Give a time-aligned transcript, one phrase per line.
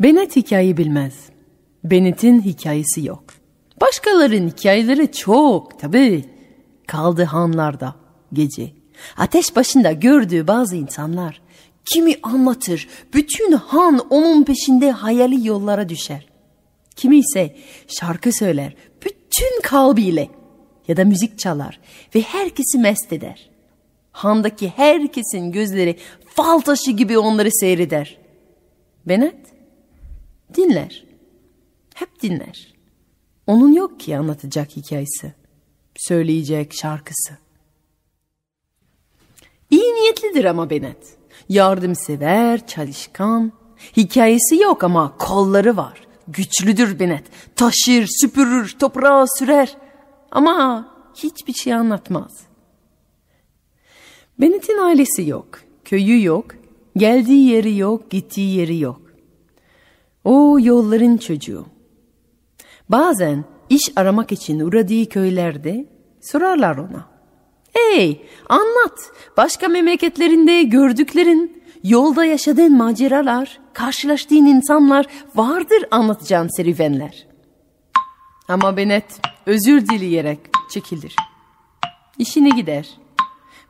[0.00, 1.14] Benet hikaye bilmez.
[1.84, 3.24] Benet'in hikayesi yok.
[3.80, 6.24] Başkalarının hikayeleri çok tabii.
[6.86, 7.94] Kaldı hanlarda
[8.32, 8.70] gece.
[9.16, 11.40] Ateş başında gördüğü bazı insanlar.
[11.84, 16.26] Kimi anlatır, bütün han onun peşinde hayali yollara düşer.
[16.96, 17.56] Kimi ise
[17.88, 18.74] şarkı söyler,
[19.04, 20.28] bütün kalbiyle
[20.88, 21.80] ya da müzik çalar
[22.14, 23.50] ve herkesi mest eder.
[24.12, 25.96] Handaki herkesin gözleri
[26.34, 28.18] fal taşı gibi onları seyreder.
[29.06, 29.47] Benet
[30.54, 31.04] dinler.
[31.94, 32.74] Hep dinler.
[33.46, 35.32] Onun yok ki anlatacak hikayesi.
[35.96, 37.38] Söyleyecek şarkısı.
[39.70, 41.16] İyi niyetlidir ama Benet.
[41.48, 43.52] Yardımsever, çalışkan.
[43.96, 46.06] Hikayesi yok ama kolları var.
[46.28, 47.24] Güçlüdür Benet.
[47.56, 49.76] Taşır, süpürür, toprağa sürer.
[50.30, 52.40] Ama hiçbir şey anlatmaz.
[54.40, 55.46] Benet'in ailesi yok.
[55.84, 56.46] Köyü yok.
[56.96, 59.00] Geldiği yeri yok, gittiği yeri yok.
[60.28, 61.66] O yolların çocuğu.
[62.88, 65.86] Bazen iş aramak için uğradığı köylerde
[66.20, 67.08] sorarlar ona.
[67.72, 77.26] Hey anlat başka memleketlerinde gördüklerin, yolda yaşadığın maceralar, karşılaştığın insanlar vardır anlatacağın serüvenler.
[78.48, 80.38] Ama Benet özür dileyerek
[80.70, 81.16] çekilir.
[82.18, 82.88] İşine gider.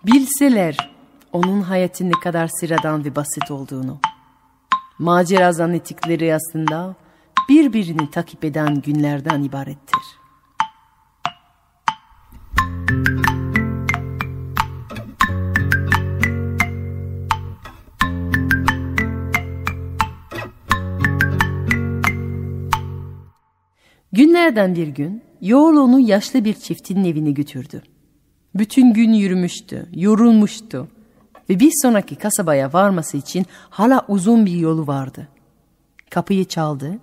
[0.07, 0.95] Bilseler
[1.33, 4.01] onun hayatın ne kadar sıradan ve basit olduğunu.
[4.99, 6.97] Macera zannettikleri aslında
[7.49, 10.03] birbirini takip eden günlerden ibarettir.
[24.13, 27.83] Günlerden bir gün yol onu yaşlı bir çiftin evine götürdü.
[28.55, 30.89] Bütün gün yürümüştü, yorulmuştu
[31.49, 35.29] ve bir sonraki kasabaya varması için hala uzun bir yolu vardı.
[36.11, 36.99] Kapıyı çaldı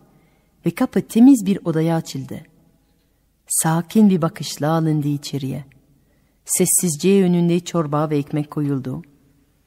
[0.66, 2.42] ve kapı temiz bir odaya açıldı.
[3.48, 5.66] Sakin bir bakışla alındı içeriye.
[6.46, 9.02] Sessizce önünde çorba ve ekmek koyuldu.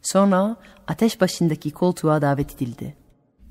[0.03, 2.95] Sonra ateş başındaki koltuğa davet edildi.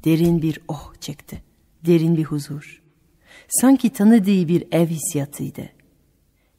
[0.06, 1.42] Derin bir oh çekti.
[1.86, 2.82] Derin bir huzur.
[3.50, 5.70] Sanki tanıdığı bir ev hissiyatıydı.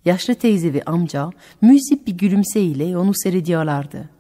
[0.05, 4.18] Yaşlı teyze ve amca müzik bir gülümseyle onu seyrediyorlardı.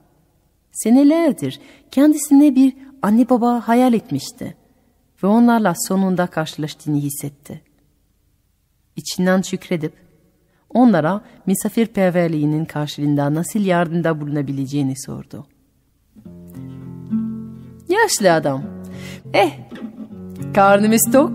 [0.83, 2.73] Senelerdir kendisine bir
[3.03, 4.57] anne baba hayal etmişti
[5.23, 7.63] ve onlarla sonunda karşılaştığını hissetti.
[8.97, 9.93] İçinden şükredip
[10.71, 15.47] onlara misafirperverliğinin karşılığında nasıl yardımda bulunabileceğini sordu.
[17.89, 18.63] Yaşlı adam,
[19.33, 19.59] eh
[20.55, 21.33] karnımız tok,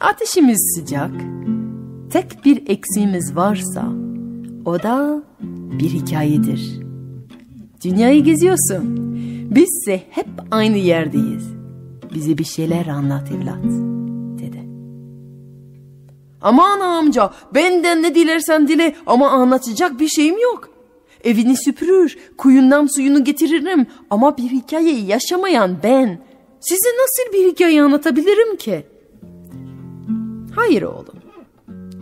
[0.00, 1.12] ateşimiz sıcak,
[2.10, 3.88] tek bir eksiğimiz varsa
[4.64, 5.22] o da
[5.78, 6.87] bir hikayedir.
[7.84, 8.84] Dünyayı geziyorsun,
[9.54, 11.48] bizse hep aynı yerdeyiz
[12.14, 13.64] bize bir şeyler anlat evlat
[14.38, 14.68] dedi.
[16.40, 20.68] Aman amca benden ne dilersen dile ama anlatacak bir şeyim yok.
[21.24, 26.18] Evini süpürür, kuyundan suyunu getiririm ama bir hikayeyi yaşamayan ben
[26.60, 28.86] size nasıl bir hikaye anlatabilirim ki?
[30.54, 31.14] Hayır oğlum.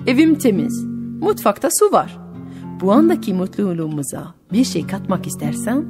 [0.07, 0.85] Evim temiz,
[1.21, 2.26] mutfakta su var.
[2.81, 5.85] Bu andaki mutluluğumuza bir şey katmak istersen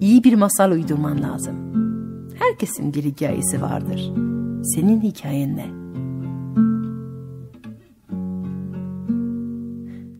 [0.00, 1.70] iyi bir masal uydurman lazım.''
[2.40, 4.12] Herkesin bir hikayesi vardır.
[4.74, 5.66] Senin hikayen ne?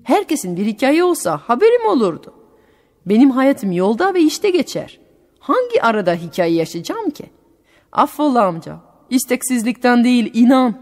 [0.03, 2.35] Herkesin bir hikaye olsa haberim olurdu.
[3.07, 5.01] Benim hayatım yolda ve işte geçer.
[5.39, 7.25] Hangi arada hikaye yaşayacağım ki?
[7.93, 8.79] Affola amca.
[9.11, 10.75] İsteksizlikten değil inan.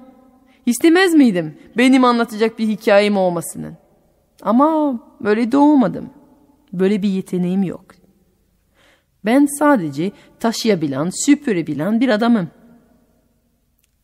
[0.67, 3.77] İstemez miydim benim anlatacak bir hikayem olmasının?
[4.43, 6.11] Ama böyle doğmadım.
[6.73, 7.85] Böyle bir yeteneğim yok.
[9.25, 12.49] Ben sadece taşıyabilen, süpürebilen bir adamım.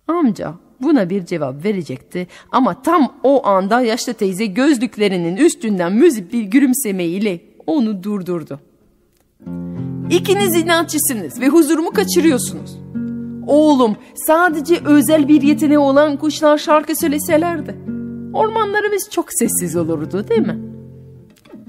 [0.08, 6.42] Amca buna bir cevap verecekti ama tam o anda yaşlı teyze gözlüklerinin üstünden müzik bir
[6.42, 8.60] gülümsemeyle onu durdurdu.
[10.10, 12.78] İkiniz inatçısınız ve huzurumu kaçırıyorsunuz.
[13.46, 17.93] Oğlum sadece özel bir yeteneği olan kuşlar şarkı söyleselerdi.
[18.34, 20.58] Ormanlarımız çok sessiz olurdu değil mi?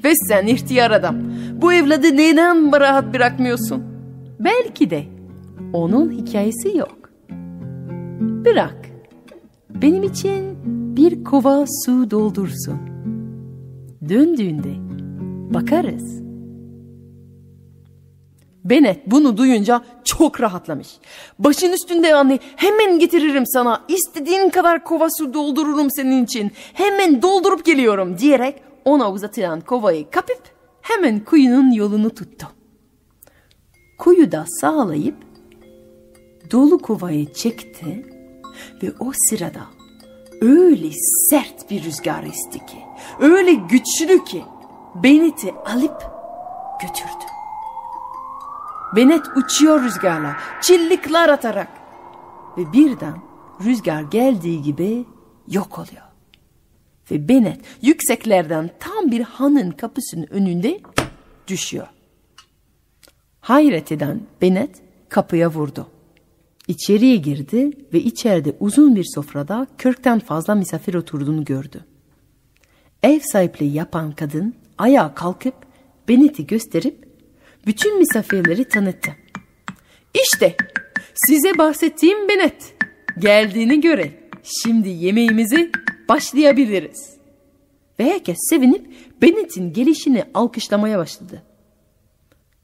[0.03, 1.15] Ve sen ihtiyar adam
[1.61, 3.83] bu evladı neden rahat bırakmıyorsun?
[4.39, 5.03] Belki de
[5.73, 7.09] onun hikayesi yok.
[8.45, 8.77] Bırak.
[9.69, 10.57] Benim için
[10.97, 12.79] bir kova su doldursun.
[14.09, 14.73] Döndüğünde
[15.53, 16.24] bakarız.
[18.65, 20.87] Benet bunu duyunca çok rahatlamış.
[21.39, 23.83] Başın üstünde anne hemen getiririm sana.
[23.87, 26.51] İstediğin kadar kova su doldururum senin için.
[26.73, 30.41] Hemen doldurup geliyorum diyerek ona uzatılan kovayı kapıp
[30.81, 32.47] hemen kuyunun yolunu tuttu.
[33.97, 35.15] Kuyuda sağlayıp
[36.51, 38.05] dolu kovayı çekti
[38.83, 39.61] ve o sırada
[40.41, 40.89] öyle
[41.29, 42.77] sert bir rüzgar esti ki,
[43.19, 44.43] öyle güçlü ki
[44.95, 46.03] Benet'i alıp
[46.81, 47.34] götürdü.
[48.95, 51.67] Benet uçuyor rüzgarla, çillikler atarak
[52.57, 53.21] ve birden
[53.65, 55.05] rüzgar geldiği gibi
[55.47, 56.03] yok oluyor.
[57.11, 60.79] Ve Benet yükseklerden tam bir hanın kapısının önünde
[61.47, 61.87] düşüyor.
[63.41, 65.87] Hayret eden Benet kapıya vurdu.
[66.67, 71.85] İçeriye girdi ve içeride uzun bir sofrada kırktan fazla misafir oturduğunu gördü.
[73.03, 75.55] Ev sahipliği yapan kadın ayağa kalkıp
[76.07, 77.04] Benet'i gösterip
[77.65, 79.11] bütün misafirleri tanıttı.
[80.13, 80.57] İşte
[81.13, 82.75] size bahsettiğim Benet
[83.19, 84.11] geldiğini göre
[84.43, 85.71] şimdi yemeğimizi
[86.09, 87.15] başlayabiliriz.
[87.99, 88.87] Ve herkes sevinip
[89.21, 91.43] Bennett'in gelişini alkışlamaya başladı.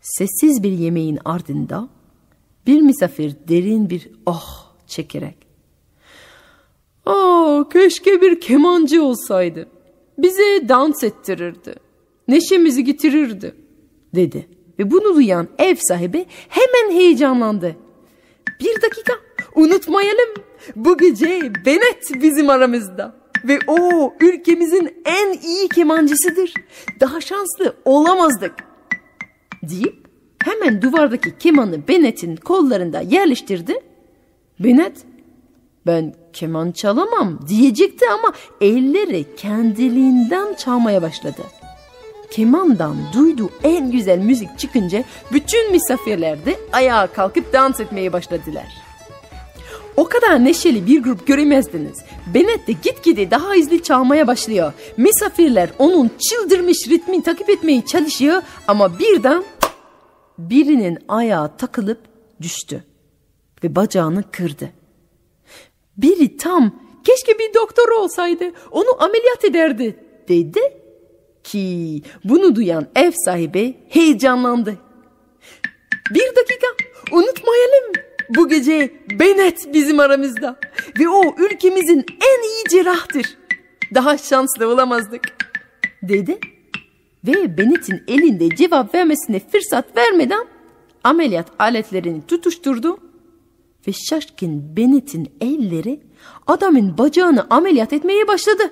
[0.01, 1.89] Sessiz bir yemeğin ardında
[2.68, 5.51] bir misafir derin bir oh çekerek
[7.06, 9.68] Aa, keşke bir kemancı olsaydı.
[10.18, 11.75] Bize dans ettirirdi.
[12.27, 13.56] Neşemizi getirirdi.
[14.15, 14.48] Dedi.
[14.79, 17.75] Ve bunu duyan ev sahibi hemen heyecanlandı.
[18.59, 19.13] Bir dakika
[19.56, 20.29] unutmayalım.
[20.75, 23.15] Bu gece Benet bizim aramızda.
[23.44, 26.53] Ve o ülkemizin en iyi kemancısıdır.
[27.00, 28.53] Daha şanslı olamazdık.
[29.63, 30.07] Deyip
[30.44, 33.74] hemen duvardaki kemanı Benet'in kollarında yerleştirdi.
[34.59, 34.97] Benet
[35.85, 41.41] ben keman çalamam diyecekti ama elleri kendiliğinden çalmaya başladı.
[42.31, 48.65] Kemandan duyduğu en güzel müzik çıkınca bütün misafirler de ayağa kalkıp dans etmeye başladılar.
[49.97, 51.99] O kadar neşeli bir grup göremezdiniz.
[52.33, 54.73] Benet de gitgide daha hızlı çalmaya başlıyor.
[54.97, 59.43] Misafirler onun çıldırmış ritmini takip etmeye çalışıyor ama birden
[60.37, 61.99] birinin ayağı takılıp
[62.41, 62.83] düştü
[63.63, 64.69] ve bacağını kırdı.
[65.97, 69.95] Biri tam keşke bir doktor olsaydı onu ameliyat ederdi
[70.27, 70.60] dedi
[71.43, 74.77] ki bunu duyan ev sahibi heyecanlandı.
[76.11, 76.67] Bir dakika
[77.11, 77.93] unutmayalım
[78.29, 80.59] bu gece Benet bizim aramızda
[80.99, 83.38] ve o ülkemizin en iyi cerrahtır.
[83.93, 85.21] Daha şanslı olamazdık
[86.03, 86.39] dedi
[87.27, 90.47] ve Bennett'in elinde cevap vermesine fırsat vermeden
[91.03, 92.97] ameliyat aletlerini tutuşturdu
[93.88, 95.99] ve şaşkın Bennett'in elleri
[96.47, 98.63] adamın bacağını ameliyat etmeye başladı.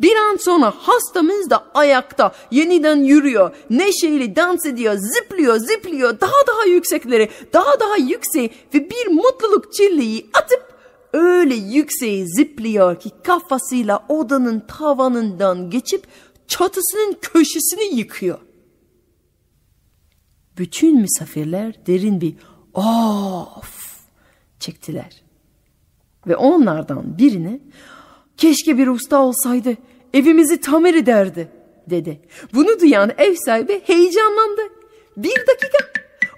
[0.00, 3.56] Bir an sonra hastamız da ayakta yeniden yürüyor.
[3.70, 6.20] Neşeyle dans ediyor, zıplıyor, zıplıyor.
[6.20, 10.78] Daha daha yüksekleri, daha daha yükseğe ve bir mutluluk çilleği atıp
[11.12, 16.06] öyle yükseğe zıplıyor ki kafasıyla odanın tavanından geçip
[16.48, 18.38] çatısının köşesini yıkıyor.
[20.58, 22.34] Bütün misafirler derin bir
[22.74, 23.98] of
[24.60, 25.22] çektiler.
[26.26, 27.60] Ve onlardan birini
[28.38, 29.76] keşke bir usta olsaydı
[30.14, 31.48] evimizi tamir ederdi
[31.90, 32.20] dedi.
[32.54, 34.60] Bunu duyan ev sahibi heyecanlandı.
[35.16, 35.78] Bir dakika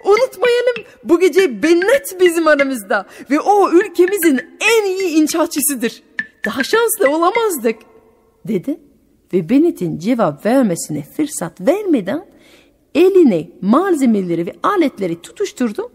[0.05, 6.03] unutmayalım bu gece Bennet bizim aramızda ve o ülkemizin en iyi inşaatçısıdır.
[6.45, 7.75] Daha şanslı olamazdık
[8.47, 8.79] dedi
[9.33, 12.25] ve Bennett'in cevap vermesine fırsat vermeden
[12.95, 15.91] eline malzemeleri ve aletleri tutuşturdu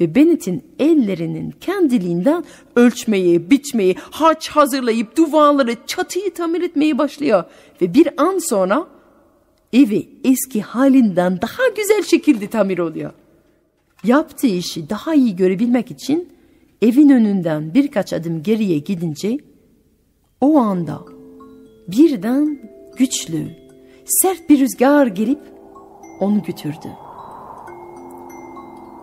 [0.00, 2.44] ve Bennett'in ellerinin kendiliğinden
[2.76, 7.44] ölçmeyi, biçmeyi, harç hazırlayıp duvarları, çatıyı tamir etmeye başlıyor.
[7.82, 8.86] Ve bir an sonra
[9.72, 13.12] evi eski halinden daha güzel şekilde tamir oluyor.
[14.04, 16.28] Yaptığı işi daha iyi görebilmek için
[16.82, 19.38] evin önünden birkaç adım geriye gidince
[20.40, 21.00] o anda
[21.88, 22.58] birden
[22.96, 23.46] güçlü,
[24.04, 25.40] sert bir rüzgar gelip
[26.20, 27.07] onu götürdü.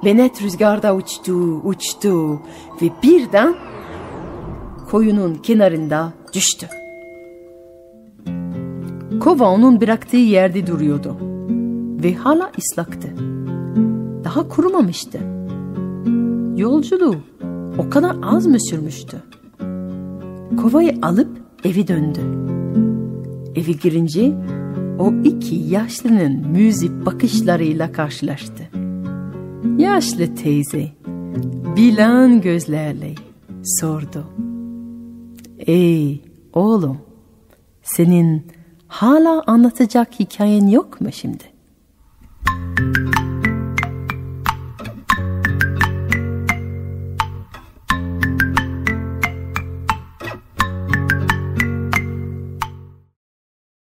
[0.04, 2.40] Benet rüzgarda uçtu, uçtu
[2.82, 3.56] ve birden
[4.90, 6.68] koyunun kenarında düştü.
[9.20, 11.18] Kova onun bıraktığı yerde duruyordu
[12.04, 13.08] ve hala ıslaktı.
[14.24, 15.20] Daha kurumamıştı.
[16.58, 17.16] Yolculuğu
[17.78, 19.24] o kadar az mı sürmüştü?
[20.62, 22.20] Kovayı alıp evi döndü.
[23.56, 24.34] Evi girince
[25.00, 28.75] o iki yaşlının müzik bakışlarıyla karşılaştı.
[29.78, 30.88] Yaşlı teyze
[31.76, 33.16] bilen gözlerle
[33.64, 34.28] sordu.
[35.60, 36.22] Ey
[36.54, 36.98] oğlum
[37.84, 38.48] senin
[38.88, 41.44] hala anlatacak hikayen yok mu şimdi?